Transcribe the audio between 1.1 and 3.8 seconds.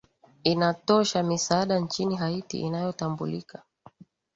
misaada nchini haiti inayotambulika